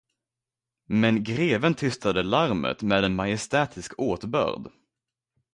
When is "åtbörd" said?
3.99-4.71